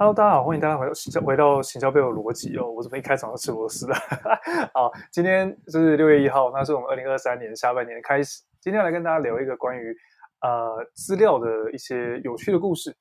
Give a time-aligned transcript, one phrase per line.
[0.00, 0.92] Hello，大家好，欢迎大家回到
[1.26, 2.70] 回到行销背后的逻辑哦。
[2.70, 3.94] 我怎么一开场就吃螺丝了？
[4.72, 8.42] 好，今天是六月一号，那是我们二零二三年下半年的开始。
[8.62, 9.94] 今天要来跟大家聊一个关于
[10.40, 12.96] 呃资料的一些有趣的故事。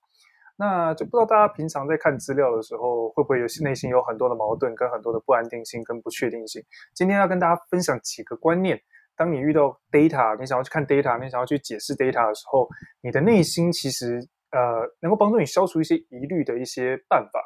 [0.58, 6.62] 那就不知道大家平常在看资料的时候，会不会有内心有很多的矛盾，跟很多的不安定性跟不确定性？
[6.94, 8.78] 今天要跟大家分享几个观念。
[9.16, 12.68] 当你遇到 data，你想要去看 data，你想要去解释 data 的时候，
[13.00, 14.20] 你的内心其实。
[14.52, 17.40] 呃，能够帮助你消除一些疑虑的一些办法。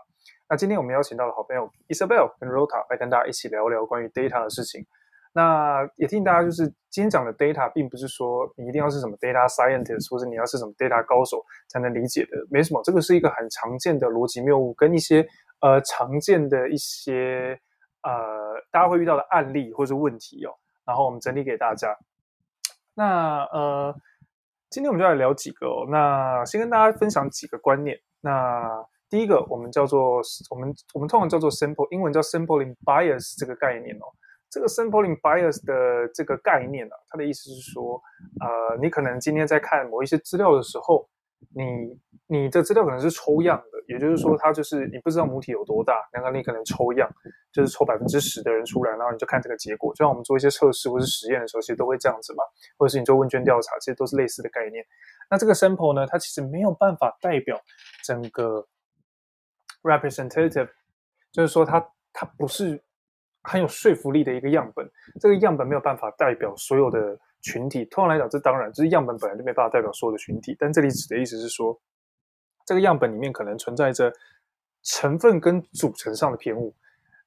[0.50, 4.86] 那今天我们邀请到了好朋友 Isabel 跟 Rota 来跟大家一起聊聊关于 data 的事情。
[5.34, 12.82] 那也提醒大家，就是今天讲的 data，并不是说你一定要是什么 data scientist，或者你要是什么 data 高手才能理解的，没什么。
[12.84, 15.28] 这个是一个很常见的逻辑谬误，跟一些
[15.62, 17.60] 呃常见的一些
[18.04, 18.12] 呃
[18.72, 20.54] 大家会遇到的案例或者是问题哦。
[20.86, 21.98] 然后我们整理给大家。
[22.94, 23.96] 那呃。
[24.74, 25.86] 今天我们就来聊几个哦。
[25.88, 27.96] 那先跟大家分享几个观念。
[28.22, 28.68] 那
[29.08, 34.06] 第一个，我们叫做我们我们通常叫做 simple，英文叫 sampling bias 这个概念哦。
[34.50, 38.02] 这个 sampling bias 的这个概念呢，它的意思是说，
[38.42, 41.08] 呃，你可能今天在看某一些资料的时候，
[41.56, 43.74] 你你的资料可能是抽样的。
[43.86, 47.10] 也就是说，它就是你不知道母体有多大，然后你可能抽样，
[47.52, 49.94] 就是抽百分之十的人出来，然后你就看这个结果。
[49.94, 52.44] 就像我们做一些测试或是实验的时候，其实都会这样子嘛，
[52.78, 54.84] 或者是你做问卷调查，其实都是类似的概念。
[55.30, 57.60] 那这个 sample 呢，它其实没有办法代表
[58.06, 58.66] 整个
[59.82, 60.70] representative，
[61.34, 62.82] 就是说它它不是
[63.42, 64.90] 很有说服力的一个样本。
[65.20, 67.86] 这个样本没有办法代表所有的群体。
[67.86, 71.80] 通常来讲，这当然就是样本本来就没办法代表所有的群体，但这里指的意思是说。
[72.66, 74.10] 这个样本里面可能存在着
[74.84, 76.74] 成分跟组成上的偏误，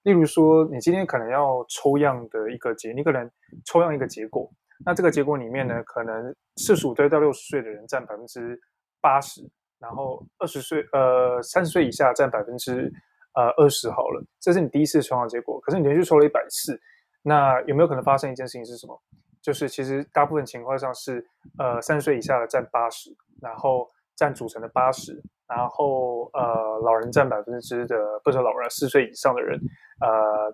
[0.03, 3.31] 例如说，你今天可能要抽样的一个结，你可能
[3.67, 4.51] 抽样一个结果，
[4.83, 8.59] 那这个结果里面呢，可能四十五岁到六十岁的人占百分之
[8.99, 9.47] 八十，
[9.79, 12.91] 然后二十岁呃三十岁以下占百分之
[13.35, 16.81] 呃二十好了，这是你第一次抽样结果，可是你连续抽了一百次，
[17.21, 18.99] 那有没有可能发生一件事情是什么？
[19.47, 21.25] 就是其实大部分情况上是
[21.59, 23.89] 呃三十岁以下的占八十，然后。
[24.19, 25.13] 占组成的八十，
[25.47, 29.61] 然后呃，老人占百分之的，不是老人，四岁以上的人，
[30.01, 30.51] 呃，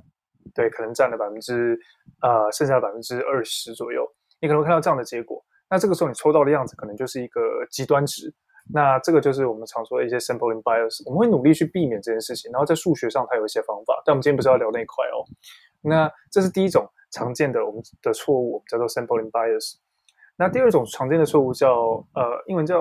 [0.52, 1.78] 对，可能占了百分之
[2.22, 4.04] 呃，剩下的百分之二十左右。
[4.40, 8.34] 你可能会看到这样的结果，那这个时候你抽到的样子可能就是一个极端值。
[8.74, 12.50] 那这个就是我们常说的一些 sampling bias，我们会努力去避免这件事情。
[12.50, 15.22] 然后在数学上它有一些方法，但我们今天不是要聊那一块哦。
[15.82, 19.76] 那这是第一种常见的我们的错误，我们叫做 sampling bias。
[20.36, 22.76] 那第二种常见的错误叫呃，英文叫。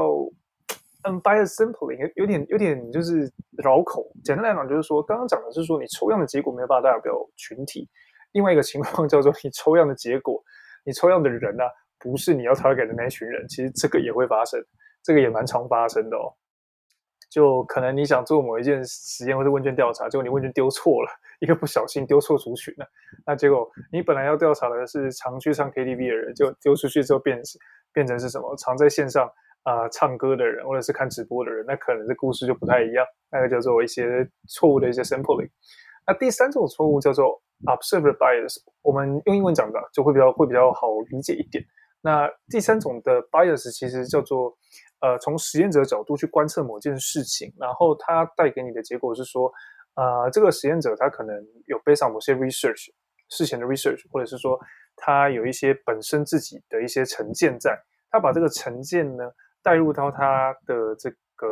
[1.03, 3.27] Unbiased sampling 有点有点就是
[3.57, 4.05] 绕口。
[4.23, 7.89] 简单来讲，就是说刚刚讲的是说你抽样的结果没有办法代表群体。
[8.33, 10.39] 另外一个情况叫做你抽样的结果，
[10.85, 13.47] 你抽样的人呢、啊，不是你要 target 的那群人。
[13.47, 14.63] 其实这个也会发生，
[15.01, 16.29] 这个也蛮常发生的哦。
[17.31, 21.09] 就可能你想做某一件实验或者问卷调查，结果你问卷丢错了，
[21.39, 22.85] 一个不小心丢错族群了，
[23.25, 27.59] 那结果你本来要调查的是常去唱 KTV 的人，就丢出去之后变成
[27.93, 28.55] 变成是什么？
[28.57, 29.27] 常在线上。
[29.63, 33.05] 啊、唱歌的人或者是看直播的人，那可能这故事就不太一样。
[33.31, 35.51] 那个叫做一些错误的一些 sampling。
[36.07, 41.63] 那第三种错误叫做 observer bias，我们用英文讲的就会比较会比较好理解一点。
[42.01, 44.57] 那第三种的 bias 其实叫做
[45.01, 49.51] 呃，从实验者角度去观测某件事情，然后他带给你的结果是说，
[49.95, 51.35] 呃，这个实验者他可能
[51.67, 52.87] 有背上某些 research
[53.29, 54.59] 事前的 research，或者是说
[54.95, 57.77] 他有一些本身自己的一些成见在，
[58.09, 59.29] 他把这个成见呢。
[59.63, 61.47] 带入到他的这个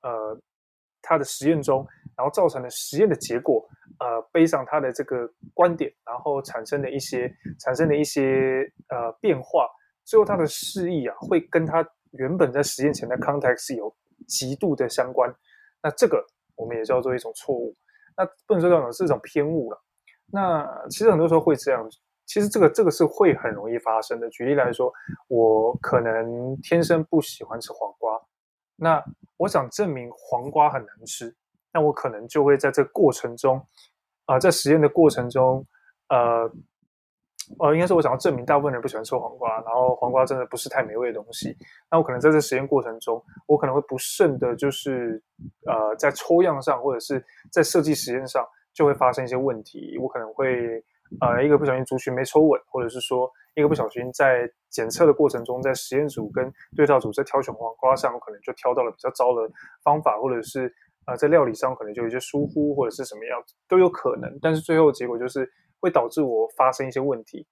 [0.00, 0.34] 呃
[1.02, 3.62] 他的实验中，然后造成了实验的结果，
[3.98, 9.68] 呃，背上他的这个观点，然后产生的一些产生的一些呃变化，
[10.06, 13.94] 最后他的示意啊，会跟他原本在实验前的 context 有
[14.26, 15.32] 极度的相关。
[15.82, 16.24] 那这个
[16.56, 17.74] 我们也叫做一种错误，
[18.16, 19.82] 那不能说叫做是一种偏误了。
[20.26, 21.88] 那其实很多时候会这样。
[22.26, 24.30] 其实这个这个是会很容易发生的。
[24.30, 24.92] 举例来说，
[25.26, 28.16] 我可能天生不喜欢吃黄瓜，
[28.76, 29.04] 那
[29.36, 31.34] 我想证明黄瓜很难吃，
[31.72, 33.58] 那我可能就会在这个过程中，
[34.26, 35.66] 啊、呃，在实验的过程中，
[36.08, 36.48] 呃，
[37.58, 41.56] 呃，应该是我想要证明大部分人不喜欢吃黄瓜，然后黄瓜真的不是太美味的东西，
[41.90, 45.22] 那我可能在这实验过程中，我可能会不慎的，就是
[45.66, 50.82] 呃，在抽样上或者是在设计实验上就会发生一些问题，我可能会。
[51.20, 59.50] 呃，一个不小心族群没抽稳，或者是说一个不小心在检测的过程中，在实验组跟对照组在挑选黄瓜上，我可能就挑到了比较糟的
[59.82, 60.72] 方法，或者是
[61.06, 64.38] 呃在料理上可能就有一些疏忽，或者是什么样子都有可能。
[64.40, 67.46] 但是最后结果就是会导致我发生一些问题。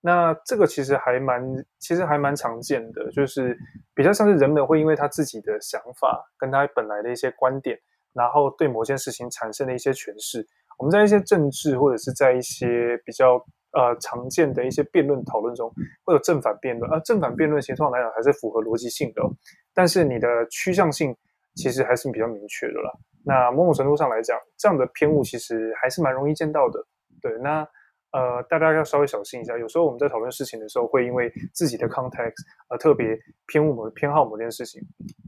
[0.00, 1.42] 那这个其实还蛮，
[1.78, 3.58] 其实还蛮常见的，就是
[3.94, 7.76] 比较像是人们会因为他自己的想法跟他本来的一些观点，
[8.12, 10.46] 然后对某件事情产生的一些诠释。
[10.78, 13.34] 我们在一些政治或者是在一些比较
[13.72, 15.72] 呃常见的一些辩论讨论中，
[16.04, 19.32] 会有正反辩论，而正反辩论其实通常来讲还是符合逻辑性的哦，
[19.74, 21.16] 但是你的趋向性
[21.54, 22.92] 其实还是比较明确的啦。
[23.24, 26.86] 那某种程度上来讲，这样的偏误其实还是蛮容易见到的。
[27.28, 27.66] 对，那。
[28.12, 29.58] 呃，大家要稍微小心一下。
[29.58, 34.80] 有时候我们在讨论事情的时候，会因为自己的 context 而特别偏误某偏好某件事情。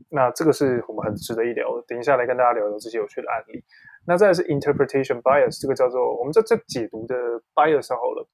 [0.09, 1.85] 那这个是我们很值得一聊的。
[1.87, 3.63] 等一下来跟大家聊聊这些有趣的案例。
[4.07, 7.15] 那再是 interpretation bias，这个叫做我们在这解读的
[7.55, 8.27] bias 好了。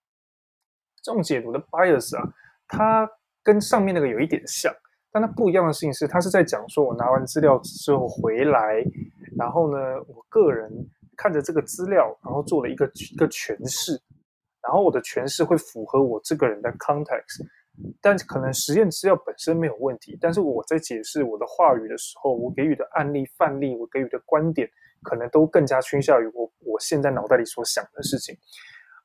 [1.03, 2.23] 这种解读的 bias 啊，
[2.69, 3.11] 它
[3.43, 4.73] 跟上面那个有一点像，
[5.11, 8.85] 但它不一样的事情是，它是在讲说我拿完资料之后回来，
[9.37, 10.71] 然后呢，我个人
[11.17, 14.01] 看着这个资料，然后做了一个一个诠释。
[14.63, 17.45] 然后我的诠释会符合我这个人的 context，
[18.01, 24.67] 但可能实验资料本身没有问题，但是我在解释我的话语的时候，我给予的案例范例，我给予的观点，
[25.03, 28.35] 可能都更加倾向于我我现在脑袋里所想的事情。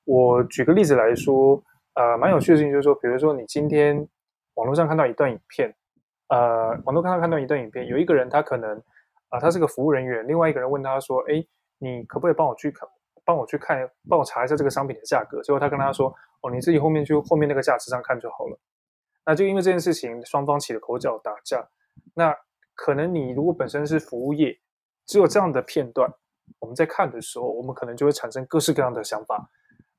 [0.06, 1.61] 我举个例子来说，
[1.95, 4.07] 呃，蛮有趣的事情就是说，比如说你今天
[4.53, 5.75] 网络上看到一段影片，
[6.29, 8.81] 呃，网络上看到一段影片，有一个人他可能
[9.27, 11.45] 啊、他是个服务人员，另外一个人问他说，哎，
[11.80, 12.88] 你可不可以帮我去看？
[13.26, 15.42] 帮我去看，帮我查一下这个商品的价格。
[15.44, 16.12] 结果他跟他说
[16.42, 18.60] ：“哦，你自己后面去后面那个架子上看就好了。”
[19.24, 21.70] 那就因为这件事情，双方起了口角打架。
[22.16, 22.36] 那
[22.74, 24.60] 可能你如果本身是服务业，
[25.06, 26.12] 只有这样的片段，
[26.58, 29.52] 我们在看的时候，我们可能就会产生各式各样的想法。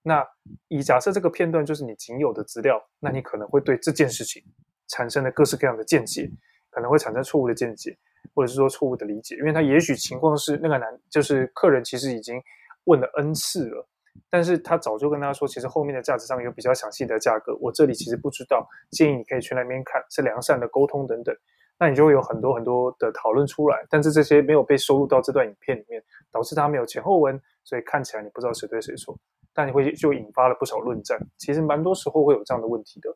[0.02, 0.26] 那
[0.66, 4.42] 以假设这个片段就是你仅有的资料，那你可能会对这件事情
[4.88, 6.28] 产生了各式各样的见解，
[6.70, 7.96] 可能会产生错误的见解，
[8.34, 12.40] 或者是说错误的理解，因为他也许情况是那个男就是客人其实已经。
[12.84, 13.86] 问了 N 次了，
[14.30, 21.32] 但是他早就跟他说，其实后面的架子上有比较详细的价格，我这里其实不知道，建议你可以去那边看，是良善的沟通等等，
[21.78, 26.02] 那你就会有很多很多的讨论出来，但是这些没有被收录到这段影片里面，
[26.32, 29.16] 导致他没有前后文，所以看起来你不知道谁对谁错，
[29.52, 33.14] 但你会就引发了不少论战，其实蛮多时候会有这样的问题的。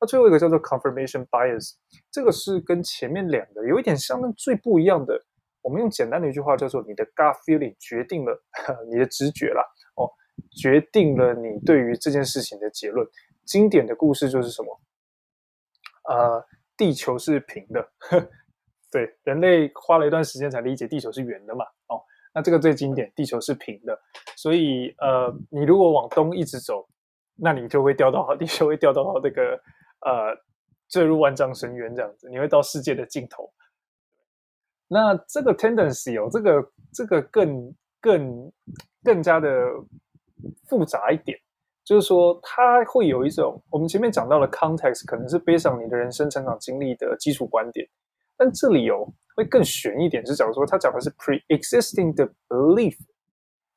[0.00, 1.72] 那最后一个叫做 confirmation bias，
[2.10, 5.24] 这个是跟前面两个有一点相当最不一样的。
[5.62, 8.40] 我们用简单的一句话叫做“你的 gut feeling” 决定了
[8.88, 9.62] 你的直觉啦，
[9.96, 10.08] 哦，
[10.60, 13.04] 决定了你对于这件事情的结论。
[13.44, 14.80] 经典的故事就是什么？
[16.08, 16.44] 呃，
[16.76, 17.88] 地球是平的。
[18.92, 21.64] 对，人类花了一段时间才理解地球是圆的嘛。
[21.88, 22.00] 哦，
[22.32, 23.98] 那这个最经典，地球是平的。
[24.36, 26.86] 所以，呃，你如果往东一直走，
[27.34, 29.60] 那你就会掉到 地球会掉到这个
[30.06, 30.32] 呃
[30.88, 33.52] 坠入万丈深渊这样子，你会到世界的尽头。
[34.86, 38.52] 那这个 tendency 哦，这个这个更更
[39.02, 39.50] 更加的
[40.68, 41.36] 复杂一点，
[41.84, 47.84] 就是说它会有一种我们前面讲到的 context，可能是背上你的人生成长经历的基础观点，
[48.36, 52.96] 但这里哦会更悬一点，是讲说他讲的是 pre-existing 的 belief，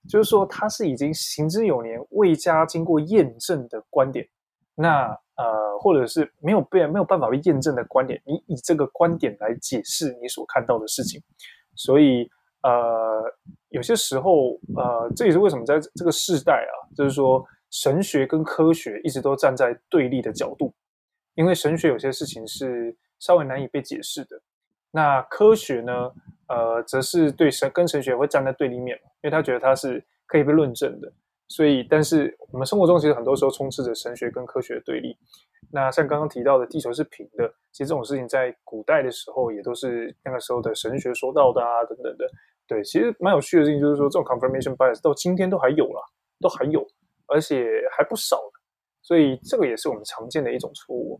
[0.07, 4.29] 就是说它是已经行之有年、未加经过验证的观点，
[4.75, 5.19] 那。
[5.39, 11.21] 呃，或者是没有被没有办法被验证的观点，你以这个观点来解释你所看到的事情，
[11.75, 12.29] 所以
[12.63, 13.23] 呃，
[13.69, 20.73] 有些时候呃，这也是为什么在这个世代啊，就是说神学跟科学一直都站在对立的角度，
[21.35, 24.41] 因为神学有些事情是稍微难以被解释的，
[24.91, 26.11] 那科学呢，
[26.49, 31.09] 呃，则是对神跟神学会站在对立面，因为他觉得它是可以被论证的。
[31.49, 35.17] 所以，但是我们生活中其实很多时候充斥着神学跟科学的对立。
[35.71, 42.25] 那像刚刚提到的，地球是平的，其实这种事情在古代的时候也都是那个时候的神学说到的啊，等等的。
[42.67, 46.01] 对，其实蛮有趣的事情就是说，这种 confirmation bias 到今天都还有啦，
[46.39, 46.85] 都还有，
[47.27, 48.39] 而且还不少。
[49.01, 51.19] 所以这个也是我们常见的一种错误。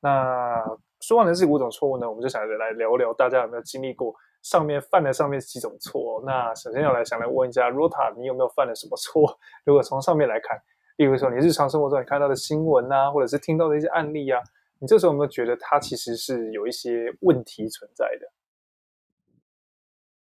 [0.00, 0.64] 那
[1.00, 4.14] 说完了这五种错误呢，我们就想来聊聊，大家有没有经历过？
[4.44, 9.38] 上面犯了上面几种错，那首先要来想来问一下 Rota，你有没有犯了什么错？
[9.64, 10.60] 如果从上面来看，
[10.96, 14.42] 例如说你日常生活中你看到的新闻啊，或者是听到的一些案例啊，
[14.80, 18.28] 你这时候有没有觉得它其实是有一些问题存在的？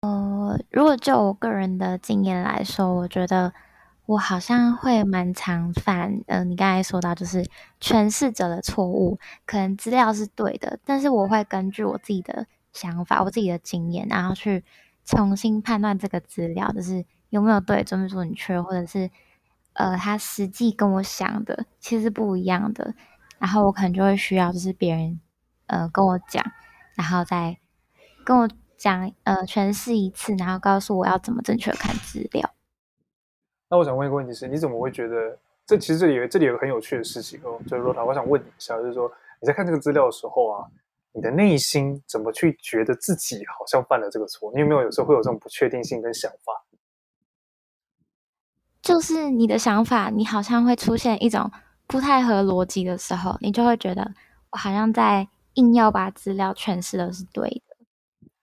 [0.01, 3.53] 呃，如果就我个人的经验来说，我觉得
[4.07, 7.47] 我好像会蛮常犯，呃，你刚才说到就是
[7.79, 12.47] 诠释者的错误，可能资料是对的，但是我会根据我自己的。
[12.77, 14.63] 想法，我自己的经验，然后去
[15.03, 19.09] 重新判断这个资料，就是有没有对，准不准确，或者是
[19.73, 22.93] 呃，他实际跟我想的其实不一样的，
[23.39, 25.19] 然后我可能就会需要就是别人
[25.65, 26.43] 呃跟我讲，
[26.95, 27.57] 然后再
[28.23, 32.53] 跟我讲呃诠释一次，然后告诉我要怎么正确看资料。
[33.69, 40.67] 那我想问一个问题是，你怎么会觉得这其实这里有这里有个很有趣的事情哦，就是说，我想问你一下，就是说你在看这个资料的时候啊。
[41.17, 44.51] 你的内心怎么去觉得自己好像犯了这个错？
[44.53, 46.53] 你有没有有时候会有这种不确定性跟想法？
[48.83, 51.51] 就是你的想法，你好像会出现一种
[51.87, 54.13] 不太合逻辑的时候，你就会觉得
[54.51, 57.75] 我好像在硬要把资料诠释的是对的。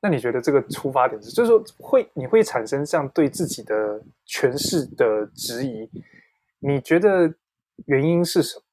[0.01, 5.89] 那你觉得这个出发点是，就是说会你会产生这样对自己的诠释的质疑？
[6.59, 7.33] 你觉得
[7.87, 8.64] 原因是什么？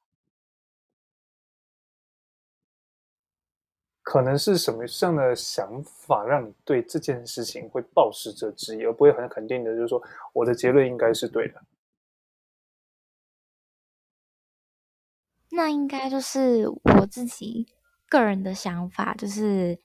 [4.11, 10.03] 可能是什么样的想法让你对这件事情会抱持着质疑，而不会很肯定的，就是说
[10.33, 11.63] 我的结论应该是对的？
[15.51, 17.65] 那应该就是我自己
[18.09, 19.79] 个人的想法，就是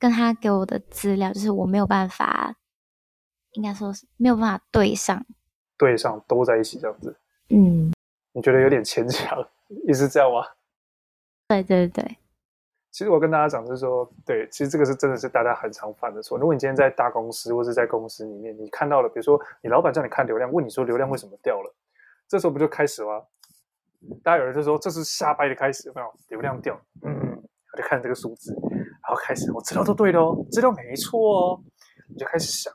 [0.00, 2.56] 跟他给我的资料，就是我没有办法，
[3.52, 5.24] 应该说是没有办法对上，
[5.78, 7.16] 对上都在一起这样子。
[7.50, 7.92] 嗯，
[8.32, 9.38] 你觉得有点牵强，
[9.86, 10.44] 也是这样吗？
[11.46, 12.16] 对对对。
[12.90, 16.36] 其实我跟大家讲，就是说，对，其实这个是真的是大家很常犯的错。
[16.36, 21.72] 如果你今天在大公司或者在公司里面，你看到了，比如说你老板叫你看流量，问你说流量为什么掉了，
[22.26, 23.22] 这时候不就开始吗？
[24.24, 27.12] 大家有人就说这是瞎掰的开始，没有流量掉，嗯，
[27.72, 31.62] 我就看这个数字，然后开始，我资料都对的哦，资料没错哦，
[32.08, 32.72] 你就开始想，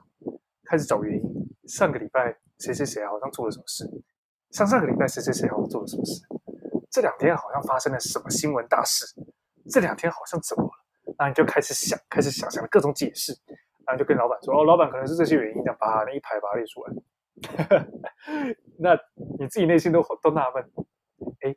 [0.64, 1.24] 开始找原因。
[1.68, 3.84] 上个礼拜谁谁谁好像做了什么事，
[4.52, 6.22] 上上个礼拜谁谁谁好像做了什么事，
[6.90, 9.06] 这两天好像发生了什么新闻大事。
[9.70, 10.72] 这两天好像怎么了？
[11.18, 13.32] 然后你就开始想，开始想想各种解释，
[13.86, 16.94] 然后就跟老板说：“哦，老板可能是这些原因，这样把那一排把列出来。”
[18.80, 18.98] 那
[19.40, 20.64] 你自己内心都都纳闷，
[21.42, 21.56] 哎，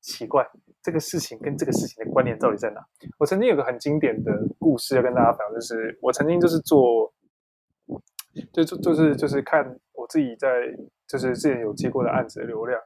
[0.00, 0.46] 奇怪，
[0.82, 2.80] 这个事情跟这个事情的关联到底在哪？
[3.18, 7.12] 我曾经有个很经典的故事要跟大家讲，就是我曾经就是做，
[8.52, 10.48] 就就就是就是看我自己在。
[11.10, 12.80] 就是之前有接过的案子的流量，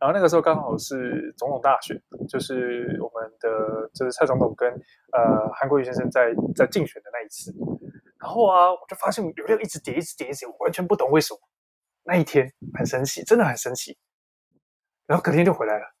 [0.00, 1.96] 然后那个时候刚好是总统大选，
[2.28, 4.68] 就是我们的就是蔡总统跟
[5.12, 7.54] 呃韩国瑜先生在在竞选的那一次，
[8.18, 11.38] 然后啊我就发现流量一直跌，一直跌，一直跌，我完全不懂为什么。
[12.02, 13.96] 那一天很神奇，真的很神奇，
[15.06, 15.94] 然后隔天就回来了。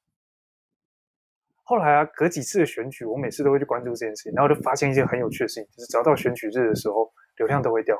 [1.62, 7.96] 后来啊隔几次的选举，我每次都会去关注这件事情，然后就发现一件很有趣的事情，就是只要到选举日的时候，流量都会掉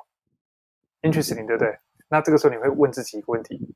[1.02, 1.78] ，interesting 对不对？
[2.10, 3.74] 那这个时候你会问自己一个问题：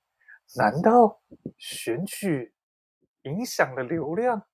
[0.57, 1.23] 难道
[1.57, 2.53] 选举
[3.23, 4.45] 影响了流量？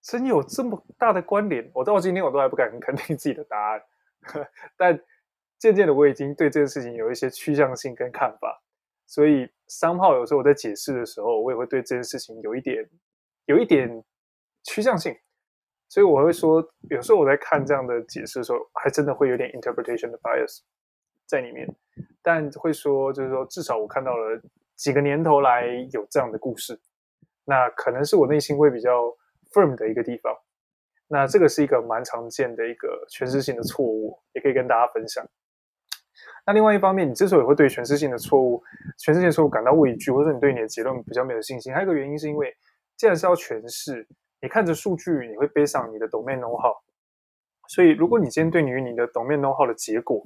[0.00, 1.70] 真有这么大的关联？
[1.74, 3.82] 我到今天我都还不敢肯定自己的答案。
[4.76, 4.98] 但
[5.58, 8.62] 渐渐的，我已经对这件事情有一些趋向性跟看法。
[9.06, 12.88] 所以三号有时候我在解释的时候，我也会对这件事情有一点
[13.46, 14.04] 有一点
[14.64, 15.14] 趋向性。
[15.88, 20.60] 所以我会说，有时候我在看这样的解释的时候，还真的会有点 interpretation 的 bias
[21.26, 21.66] 在里面。
[22.24, 24.40] 但会说，就是说，至少我看到了
[24.74, 26.80] 几个年头来有这样的故事，
[27.44, 29.02] 那可能是我内心会比较
[29.52, 30.34] firm 的一个地方。
[31.06, 35.22] 那这个是一个蛮常见的一个诠释性的错误，也可以跟大家分享。
[36.46, 38.62] 那另外一方面，你之所以会对诠释性的错误、
[38.98, 42.50] 诠释性的错误感到畏惧，或者说你对你的结论比较没有信心，还有一个原因是因为，
[42.96, 44.08] 既然是要诠释，
[44.40, 46.74] 你看着数据，你会背上你的 domain know-how，
[47.68, 50.24] 所以如果你今天对于你的 domain know-how 的结果，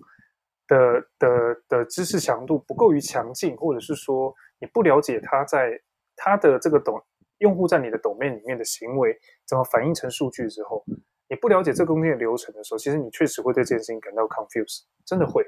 [0.69, 5.81] 的的的知识强度不够于强劲，或者是说你不了解他在
[6.15, 7.03] 他的这个懂
[7.39, 10.85] 用户在你的 domain 里面的行为怎么反映成数据之后，
[11.29, 15.45] 你不了解这个东西的流程的时候，其实你确实会对这件事情感到 confuse，真的会，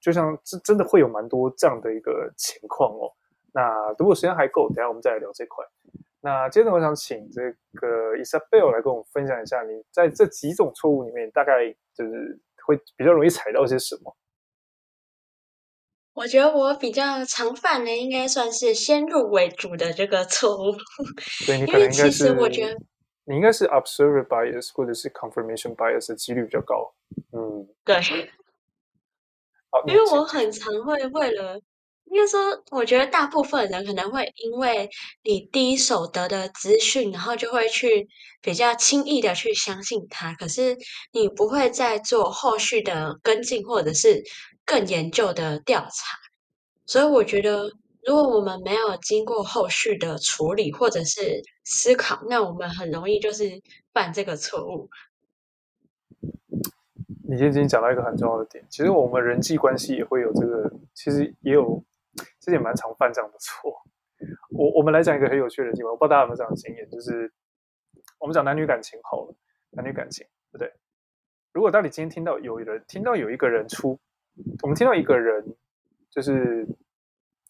[0.00, 3.12] 就像真真的会有蛮多这样的一个情况哦。
[3.52, 5.64] 那如果时间还够，等下我们再来聊这块。
[6.20, 7.42] 那接着我想请这
[7.74, 14.16] 个 Isabel 来跟我们分享一下，你在这几种错误里面，大概就是会比较容易踩到些什么？
[16.18, 20.74] 我觉得我比较常犯的应该算是先入为主的这个错误，
[21.46, 22.74] 对，你可能应该是，我觉得
[23.24, 26.92] 你应该是 observer bias 或者是 confirmation bias 的几率比较高。
[27.32, 27.96] 嗯，对。
[29.86, 31.60] 因为我很常会为了，
[32.10, 34.88] 应该说，我觉得大部分人可能会因为
[35.22, 38.08] 你第一手得的资讯，然后就会去
[38.42, 40.76] 比较轻易的去相信它，可是
[41.12, 44.22] 你不会再做后续的跟进，或者是。
[44.70, 46.18] 更研究的调查，
[46.84, 47.72] 所以我觉得，
[48.04, 53.62] 如果我们没有经过后续的处理或者是思考，那我们很容易就是
[53.94, 54.90] 犯这个错误。
[57.26, 61.82] 你今天讲到一个很重要的点，其实我们人际关系也会有这个，其实也有，
[62.48, 63.70] 其实也蛮常犯这样的错。
[64.50, 67.30] 我我们来讲一个很有趣的地方，我不知道大家有没有这样的经验，就是
[68.18, 69.34] 我们讲男女感情好了，
[69.70, 70.72] 男女感情对不对？
[71.52, 73.98] 如果当你今天听到有人听到有一个人出。
[74.62, 75.44] 我们听到一个人，
[76.10, 76.64] 就是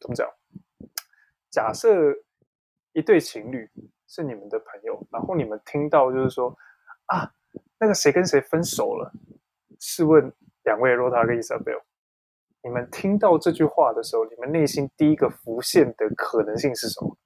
[0.01, 0.27] 怎么讲？
[1.51, 2.13] 假设
[2.93, 3.71] 一对情侣
[4.07, 6.57] 是你们的朋友，然后你们听到就是说
[7.07, 7.31] 啊，
[7.79, 9.13] 那个谁跟谁分手了？
[9.79, 10.33] 试问
[10.65, 11.83] 两位 Rota 跟 Isabel，
[12.63, 17.17] 你们听到这句话的时候，你们内心第一个浮现的可能性是什么？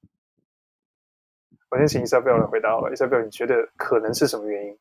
[1.71, 2.95] 我先请 Isabel 来回答好了。
[2.95, 4.79] Isabel，你觉得可能是什么原因？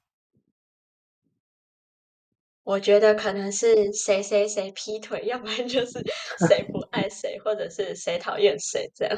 [2.64, 6.00] 我觉得可能是谁谁谁劈腿，要不然就是
[6.48, 9.18] 谁不爱谁，或者是谁讨厌谁这样。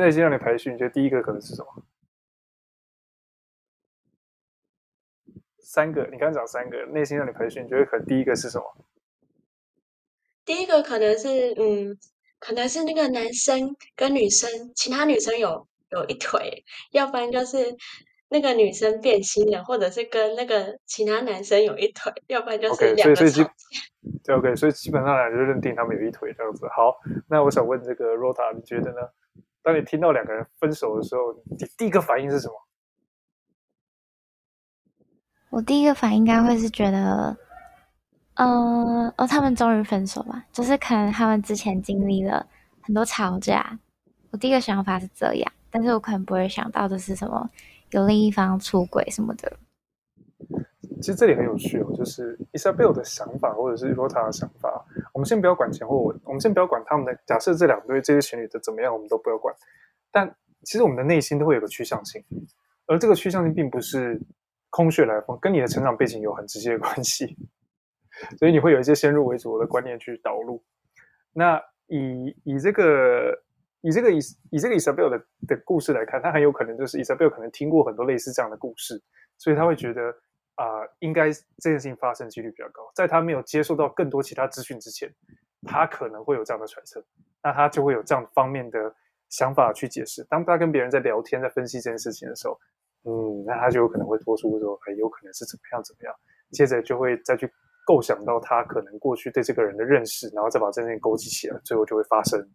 [0.00, 1.82] 内心让你排序，你觉得第一个可能是什么？
[5.58, 8.84] 三个，你刚刚讲三个，内心让你培训，你觉得可能第一个是什么？
[10.46, 11.98] 第一个可能是，嗯，
[12.38, 17.76] 可能是那个男生跟女生，其他女生有有一腿，要不然就是
[18.28, 23.14] 那个女生变心了，或者是跟那个其他男生有一腿，要不然就是两个
[24.24, 26.66] 对，OK，所以基本上来就认定他们有一腿这样子。
[26.68, 26.96] 好，
[27.28, 28.98] 那我想问这个 Rota，你觉得呢？
[29.62, 32.54] 当你听到两个人分手的时候，你第一个反应是什么？
[35.50, 37.36] 我第一个反应应该会是觉得，
[38.36, 42.46] 嗯，哦，他们终于分手了，就是可能他们之前经历了
[42.82, 43.78] 很多吵架。
[44.30, 47.48] 我第一个想法是这样，但是我可能不会想到的是什么
[47.92, 49.52] 有另一方出轨什么的。
[51.00, 54.84] 其实这里很有趣哦，就是 Isabel 的想法，或者是 Rota 的想法。
[55.14, 57.18] 我们先不要管前后文，我们先不要管他们的。
[57.26, 59.54] 假设这两对这些情侣的怎么样，我们都不要管。
[60.12, 62.22] 但其实我们的内心都会有个趋向性，
[62.86, 64.20] 而这个趋向性并不是。
[64.68, 67.34] 空穴来风，跟你的成长背景有很直接的关系，
[68.38, 70.62] 所以你会有一些先入为主的观念去导入。
[71.32, 73.42] 那以以这个
[73.80, 74.18] 以这个以
[74.50, 79.02] 以这个 Isabel 的的故事来看，他很有可能就是 Isabel 可能听过很多类似这样的故事，
[79.38, 80.14] 所以他会觉得
[80.54, 80.64] 啊、
[81.00, 82.90] 应该这件事情发生几率比较高。
[82.94, 85.12] 在他没有接受到更多其他资讯之前，
[85.66, 87.04] 他可能会有这样的揣测，
[87.42, 88.94] 那他就会有这样方面的
[89.28, 90.24] 想法去解释。
[90.24, 92.58] 当他跟别人在聊天、在分析这件事情的时候。
[93.08, 96.12] 嗯，那他就有可能会拖出说，哎，有可能是怎么样怎么样，
[96.50, 97.48] 接着就会再去
[97.86, 102.50] 构想到他可能过去对这个人的认识，然后再把这件勾起起来，最后就会发生，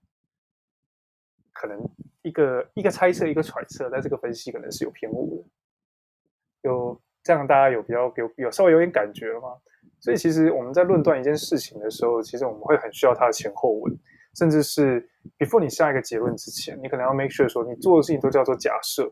[1.54, 1.80] 可能
[2.22, 9.58] 一个一个猜测，一个揣测，但这个分析可能是有偏误的，有这样大家有比较有有稍微有点感觉了吗？
[10.02, 13.98] 所以其实我们在论断一件事情的时候，其实我们会很需要它的前后文，
[14.36, 19.10] 甚至是 before 你下一个结论之前，你可能要 make sure 说你做的事情都叫做假设。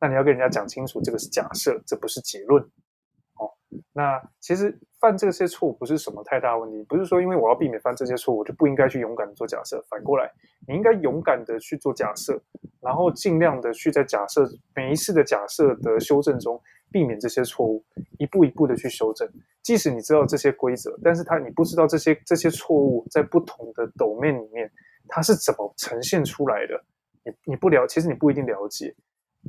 [0.00, 2.60] 那你要跟人家讲清楚，这个是假设，这不是结论。
[3.38, 3.48] 哦，
[3.92, 9.84] 那其实犯这些错误不是什么太大问题，不是说因为我要避免犯这些错误，我就不应该去勇敢的做假设。
[9.90, 10.30] 反过来，
[10.68, 12.40] 你应该勇敢的去做假设，
[12.80, 16.60] 然后尽量的去在假设每一次的假设的修正中
[16.92, 17.84] 避免这些错误，
[18.18, 19.28] 一步一步的去修正。
[19.60, 24.70] 即使你知道这些规则，但是它你不知道这些这些错误在不同的 domain 里面
[25.08, 26.80] 它是怎么呈现出来的，
[27.24, 28.94] 你你不了，其实你不一定了解。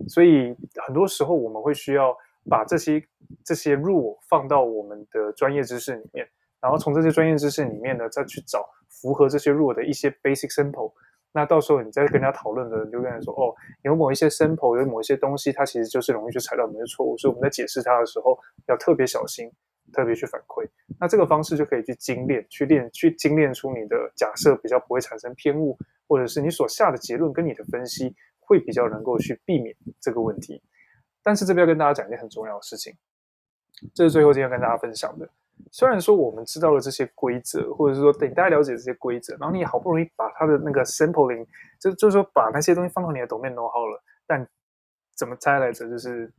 [0.08, 2.18] 所以很多时候我们会需要
[2.50, 3.04] 把这些
[3.44, 6.28] 这些 rule 放到我们的专业知识里面，
[6.62, 10.92] 然后从这些专业知识里面呢，再去找符合这些 rule 的一些 basic sample。
[11.32, 19.52] 那到时候你再跟人家讨论的人就跟人说，哦，有某一些 sample，有某一些东西，它其实就是容易去踩到某些错误，所以我们在解释它的时候要特别小心，
[19.92, 20.68] 特别去反馈。
[21.00, 25.78] 那这个方式就可以去精炼，去练，去精炼出你的假设比较不会产生偏误，
[26.08, 28.16] 或者是你所下的结论跟你的分析。
[28.46, 30.62] 会比较能够去避免这个问题，
[31.24, 32.94] 但是这边要跟大家讲一件很重要的事情，
[33.94, 35.28] 这是最后今天要跟大家分享的。
[35.72, 41.46] 虽然说我们知道了这些规则，或者是说等大家了解这些规则，然后你好不容易把它的那个 sampling，
[41.80, 44.46] 就就是说把那些东西放到你的 domain know-how 了，但
[45.16, 45.90] 怎么猜来着？
[45.90, 46.32] 就是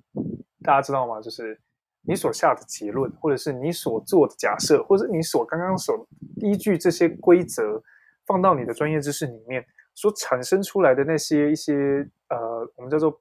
[0.62, 1.20] 大家知道吗？
[1.20, 1.59] 就是
[2.03, 7.83] 你所下的结论，或者是你所做的假设，或者你所刚刚所依据这些规则
[8.27, 9.64] 放到你的专业知识里面。
[9.97, 13.16] 所产生出来的那些一些呃，我们叫做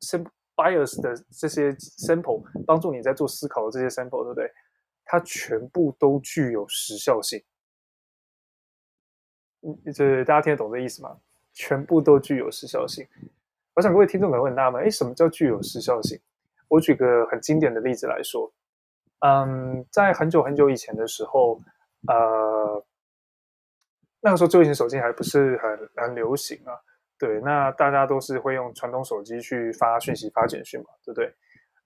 [0.00, 4.50] sim bias 的这些 sample，帮助你在做思考的这些 sample，对不对？
[5.04, 7.44] 它全部都具有时效性。
[9.60, 11.18] 嗯，这大家听得懂这意思吗？
[11.52, 13.06] 全部都具有时效性。
[13.74, 16.18] 我想各位听众可能会很纳闷，哎，什么叫具有时效性？
[16.68, 18.52] 我举个很经典的例子来说，
[19.20, 21.60] 嗯，在很久很久以前的时候，
[22.08, 22.84] 呃。
[24.18, 26.74] 那个时候智慧型手机还不是很很流行啊，
[27.18, 31.32] 对，那大家都是会用传统手机去发讯息、发简讯嘛，对不对？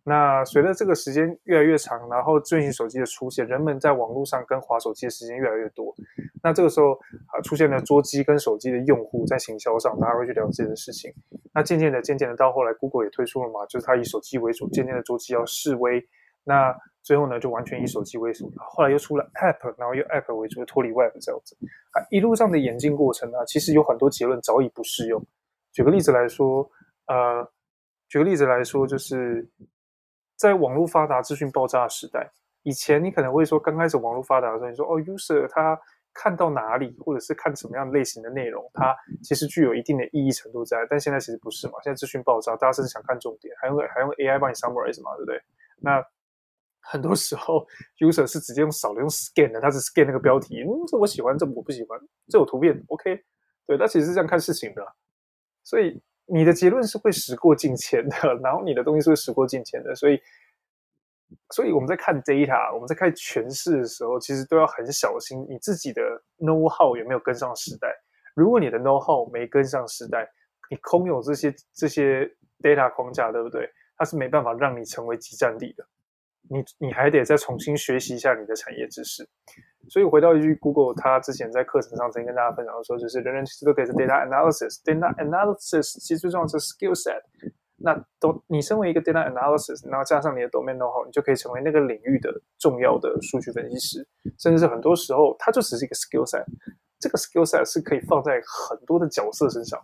[0.03, 5.95] 那随着这个时间越来越长，然后智慧型手机的出现，人们在网络上跟滑手机的时间越来越多，
[6.43, 6.95] 那这个时候
[7.27, 11.12] 啊出现了桌机跟手机的用户在行销上，大家会去聊这件事情。
[11.53, 16.05] 那渐渐的、渐渐的到后来，Google 也推出了嘛，就是它以手机为主，渐渐的桌机要式微。
[16.51, 21.57] 那最后呢，就完全以手机为主，后来又出了 App，然后又 App 为主，脱离 Web 这样子。
[21.93, 25.25] 啊，一路上的演进过程呢，其实有很多结论早已不适用。
[25.73, 26.69] 举个例子来说，
[27.07, 27.49] 呃，
[28.09, 29.49] 举个例子来说，就是
[30.37, 32.29] 在网络发达、资讯爆炸的时代，
[32.65, 35.79] 以前你可能会说，刚开始网络发达的时候，你说哦，user 他
[36.13, 40.77] 看到哪里，或者是看什么样类型的内容，它其实具有一定的意义程度在。
[40.91, 41.75] 但现在其实不是嘛？
[41.85, 45.41] 现在资讯爆炸，大家甚至想看重点，还用还用 AI 帮你 summarize 嘛，对不对？
[45.83, 46.05] 那
[46.81, 47.66] 很多时候，
[48.01, 53.23] user 是直接用扫的，用 scan 的，他是 scan 那个标题，嗯，这我喜欢，这我不喜欢，这有图片，OK，
[53.66, 54.83] 对，他其实是这样看事情的。
[55.62, 60.19] 所以你的结论是会时过境迁的，然后你的东西是会时过境迁的，所以，
[61.51, 66.03] 所以我们在看 data，我们在看诠释的时候，其实都要很小心，你自己的
[66.38, 67.88] know how 有没有跟上时代。
[68.35, 70.27] 如果你的 know how 没跟上时代，
[70.71, 72.25] 你空有这些这些
[72.62, 73.69] data 框架，对不对？
[73.97, 75.87] 它是没办法让你成为集战力的。
[76.51, 79.25] 你你还得再重新学习一下你的产业知识，
[79.89, 87.23] 所以回到一句 Google，他之前在课程上曾经跟大家分享的说，就是人人其实都可以是 data analysis，data analysis 其实最重要是 skill set。
[87.83, 94.07] 那都你身为一个 data analysis，然后加上你的 domain know-how，你就可以成为那个领域的重要的数据分析师，
[94.39, 96.45] 甚至是很多时候它就只是一个 skill set，
[96.99, 99.81] 这个 skill set 是可以放在很多的角色身上。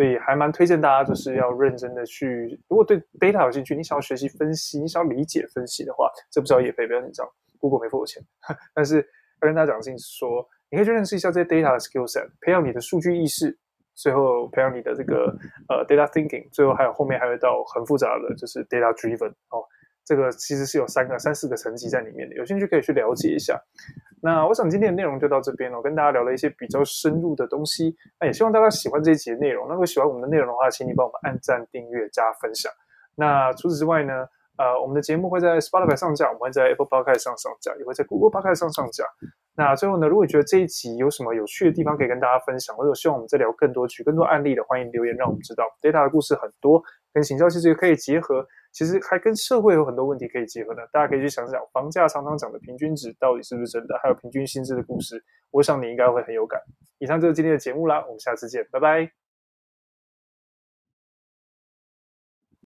[0.00, 2.58] 所以还蛮推荐大家，就是要认真的去。
[2.68, 8.22] 如果对 data 有兴趣，你想要学习分析，你想要理解分析的话，这不叫业配，不要紧张，Google 没付我钱。
[8.72, 13.54] 但是要跟大家讲的是说，你可以去认识一下这些 data 的 skill set，培养你的数据意识，
[13.94, 15.36] 最后培养你的这个
[15.68, 19.60] 呃 data thinking，最后还有后面还有一道很复杂的，就是 data driven 哦。
[20.02, 23.60] 这个其实是有三个、三四个层级在里面的，有兴趣可以去了解一下。
[24.22, 27.96] 那我想今天的内容就到这边了，我跟大家聊了一些比较深入的东西。
[28.20, 29.66] 那也希望大家喜欢这一集的内容。
[29.66, 32.70] 那如果喜欢我们的内容的话，请你帮我们按赞、订阅、加分享。
[33.16, 34.26] 那除此之外呢，
[34.58, 39.04] 呃，我们的节目会在 Spotify 上架，我们会在 Apple Podcast 上上架，也会在 Google Podcast 上上架。
[39.56, 45.64] 那最后呢，如果你觉得这一集有什么有趣的地方可以跟大家分享，或者希望我们再聊更多、举更多案例的，欢迎留言让我们知道。
[45.82, 48.46] Data 的故事很多，跟行销其实也可以结合。
[48.72, 56.60] 其实还跟社会有很多问题可以结合的，大家可以去想想，房价常常涨的平均值到底是不是真的，还有平均薪资的故事，我想你应该会很有感。
[56.98, 59.19] 以上就是今天的节目啦，我们下次见，拜拜。